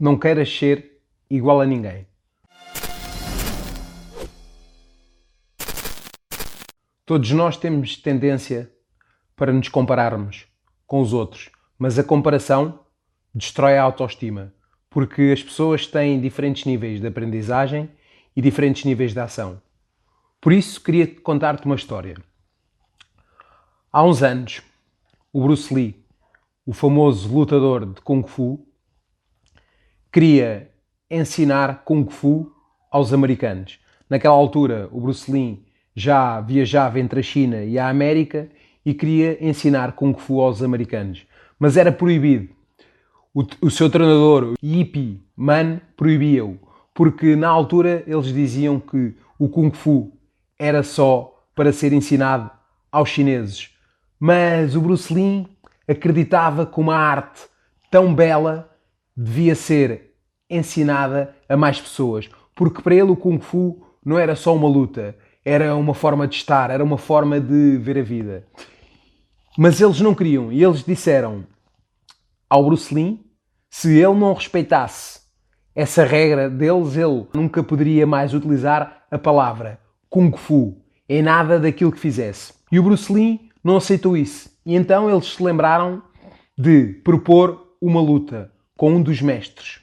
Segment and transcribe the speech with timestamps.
[0.00, 2.06] Não queiras ser igual a ninguém.
[7.04, 8.72] Todos nós temos tendência
[9.36, 10.46] para nos compararmos
[10.86, 12.80] com os outros, mas a comparação
[13.34, 14.54] destrói a autoestima,
[14.88, 17.90] porque as pessoas têm diferentes níveis de aprendizagem
[18.34, 19.60] e diferentes níveis de ação.
[20.40, 22.16] Por isso, queria contar-te uma história.
[23.92, 24.62] Há uns anos,
[25.30, 26.02] o Bruce Lee,
[26.64, 28.66] o famoso lutador de Kung Fu,
[30.12, 30.70] queria
[31.10, 32.50] ensinar Kung Fu
[32.90, 33.78] aos americanos.
[34.08, 38.48] Naquela altura, o Bruce Lee já viajava entre a China e a América
[38.84, 41.26] e queria ensinar Kung Fu aos americanos.
[41.58, 42.48] Mas era proibido.
[43.32, 46.58] O, o seu treinador, Yippee Man, proibia-o,
[46.92, 50.12] porque na altura eles diziam que o Kung Fu
[50.58, 52.50] era só para ser ensinado
[52.90, 53.70] aos chineses.
[54.18, 55.46] Mas o Bruce Lee
[55.86, 57.42] acreditava que uma arte
[57.90, 58.69] tão bela
[59.16, 60.14] devia ser
[60.48, 65.16] ensinada a mais pessoas, porque para ele o Kung Fu não era só uma luta,
[65.44, 68.46] era uma forma de estar, era uma forma de ver a vida.
[69.56, 71.44] Mas eles não queriam e eles disseram
[72.48, 73.20] ao Bruce Lee
[73.68, 75.20] se ele não respeitasse
[75.74, 81.92] essa regra deles, ele nunca poderia mais utilizar a palavra Kung Fu em nada daquilo
[81.92, 82.52] que fizesse.
[82.70, 84.50] E o Bruce Lee não aceitou isso.
[84.66, 86.02] E então eles se lembraram
[86.58, 88.50] de propor uma luta
[88.80, 89.82] com um dos mestres.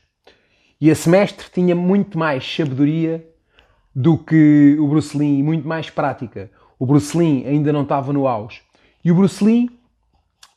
[0.81, 3.31] E esse mestre tinha muito mais sabedoria
[3.95, 6.49] do que o Bruce Lee e muito mais prática.
[6.79, 8.63] O Bruce Lee ainda não estava no auge.
[9.05, 9.69] E o Bruce Lee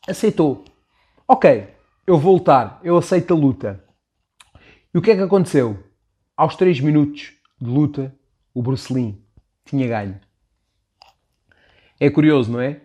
[0.09, 0.65] aceitou.
[1.29, 1.69] Ok,
[2.07, 3.85] eu vou lutar, eu aceito a luta.
[4.95, 5.79] E o que é que aconteceu?
[6.35, 8.17] Aos 3 minutos de luta,
[8.55, 9.23] o Bruce Lee
[9.67, 10.19] tinha ganho.
[12.01, 12.81] É curioso, não é?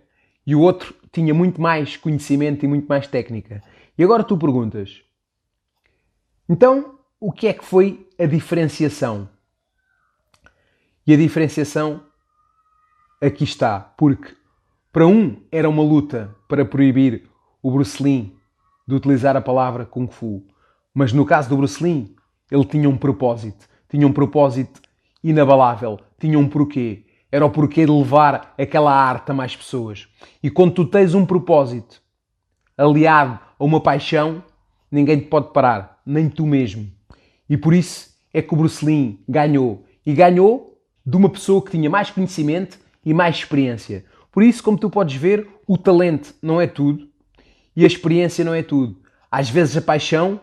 [0.45, 3.63] E o outro tinha muito mais conhecimento e muito mais técnica.
[3.97, 5.04] E agora tu perguntas:
[6.49, 9.29] então, o que é que foi a diferenciação?
[11.07, 12.01] E a diferenciação
[13.21, 14.35] aqui está, porque
[14.91, 17.29] para um era uma luta para proibir
[17.61, 18.35] o Bruce Lee
[18.87, 20.45] de utilizar a palavra Kung Fu,
[20.93, 22.15] mas no caso do Bruce Lee,
[22.49, 24.81] ele tinha um propósito, tinha um propósito
[25.23, 27.05] inabalável, tinha um porquê.
[27.31, 30.07] Era o porquê de levar aquela arte a mais pessoas.
[30.41, 32.01] E quando tu tens um propósito
[32.77, 34.43] aliado a uma paixão,
[34.95, 36.89] ninguém te pode parar, nem tu mesmo.
[37.49, 39.85] E por isso é que o Bruce Lee ganhou.
[40.05, 44.05] E ganhou de uma pessoa que tinha mais conhecimento e mais experiência.
[44.31, 47.07] Por isso, como tu podes ver, o talento não é tudo
[47.75, 49.01] e a experiência não é tudo.
[49.29, 50.39] Às vezes a paixão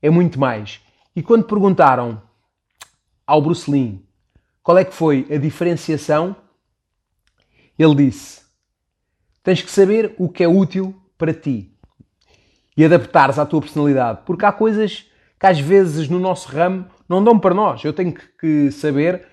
[0.00, 0.80] é muito mais.
[1.14, 2.20] E quando perguntaram
[3.26, 4.04] ao Bruce Lee
[4.62, 6.34] qual é que foi a diferenciação,
[7.78, 8.42] ele disse:
[9.42, 11.71] tens que saber o que é útil para ti
[12.76, 15.06] e adaptares à tua personalidade, porque há coisas
[15.38, 17.84] que às vezes no nosso ramo não dão para nós.
[17.84, 19.26] Eu tenho que saber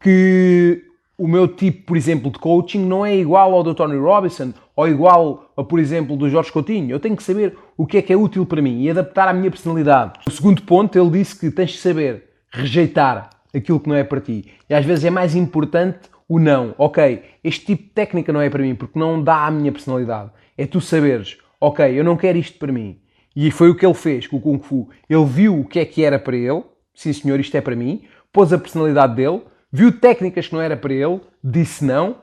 [0.00, 0.82] que
[1.18, 4.88] o meu tipo, por exemplo, de coaching não é igual ao do Tony Robinson ou
[4.88, 6.90] igual, a, por exemplo, do Jorge Coutinho.
[6.90, 9.32] Eu tenho que saber o que é que é útil para mim e adaptar à
[9.34, 10.14] minha personalidade.
[10.26, 14.20] O segundo ponto, ele disse que tens de saber rejeitar aquilo que não é para
[14.20, 14.46] ti.
[14.68, 16.74] E às vezes é mais importante o não.
[16.78, 20.30] Ok, este tipo de técnica não é para mim porque não dá à minha personalidade.
[20.56, 23.00] É tu saberes, ok, eu não quero isto para mim.
[23.36, 24.88] E foi o que ele fez com o Kung Fu.
[25.08, 26.64] Ele viu o que é que era para ele.
[26.94, 28.04] Sim, senhor, isto é para mim.
[28.32, 32.16] Pôs a personalidade dele viu técnicas que não era para ele, disse não.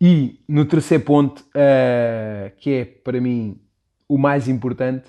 [0.00, 3.60] E no terceiro ponto, uh, que é para mim
[4.08, 5.06] o mais importante,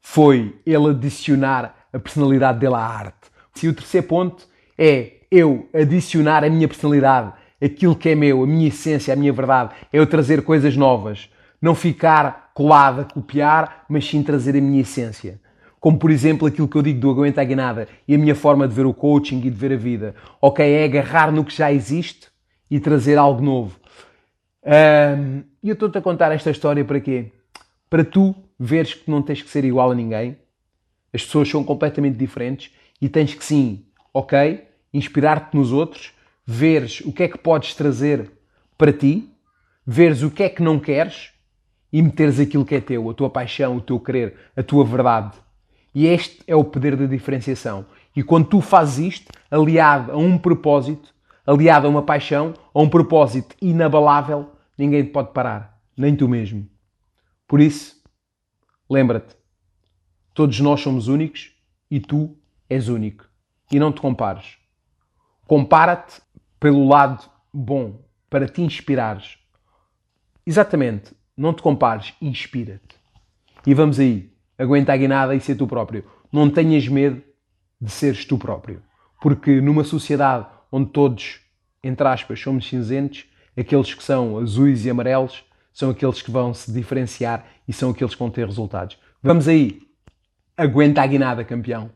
[0.00, 3.30] foi ele adicionar a personalidade dele à arte.
[3.62, 4.46] E o terceiro ponto
[4.78, 7.32] é eu adicionar a minha personalidade,
[7.62, 11.28] aquilo que é meu, a minha essência, a minha verdade, é eu trazer coisas novas,
[11.60, 15.40] não ficar colado a copiar, mas sim trazer a minha essência
[15.84, 18.66] como por exemplo aquilo que eu digo do aguenta a nada e a minha forma
[18.66, 20.14] de ver o coaching e de ver a vida.
[20.40, 22.28] Ok, é agarrar no que já existe
[22.70, 23.78] e trazer algo novo.
[25.62, 27.32] E eu estou-te a contar esta história para quê?
[27.90, 30.38] Para tu veres que não tens que ser igual a ninguém.
[31.12, 33.84] As pessoas são completamente diferentes e tens que sim,
[34.14, 36.13] ok, inspirar-te nos outros,
[36.46, 38.30] veres o que é que podes trazer
[38.76, 39.30] para ti,
[39.86, 41.32] veres o que é que não queres
[41.92, 45.36] e meteres aquilo que é teu, a tua paixão, o teu querer, a tua verdade.
[45.94, 47.86] E este é o poder da diferenciação.
[48.16, 51.14] E quando tu fazes isto, aliado a um propósito,
[51.46, 56.68] aliado a uma paixão, a um propósito inabalável, ninguém te pode parar, nem tu mesmo.
[57.46, 58.02] Por isso,
[58.90, 59.36] lembra-te,
[60.32, 61.52] todos nós somos únicos
[61.88, 62.36] e tu
[62.68, 63.28] és único.
[63.70, 64.56] E não te compares.
[65.46, 66.23] Compara-te
[66.64, 67.22] pelo lado
[67.52, 68.00] bom,
[68.30, 69.36] para te inspirares.
[70.46, 72.96] Exatamente, não te compares, inspira-te.
[73.66, 76.06] E vamos aí aguenta a guinada e ser tu próprio.
[76.32, 77.22] Não tenhas medo
[77.78, 78.82] de seres tu próprio.
[79.20, 81.38] Porque numa sociedade onde todos,
[81.82, 86.72] entre aspas, somos cinzentos, aqueles que são azuis e amarelos são aqueles que vão se
[86.72, 88.98] diferenciar e são aqueles que vão ter resultados.
[89.22, 89.82] Vamos aí.
[90.56, 91.90] Aguenta a guinada, campeão.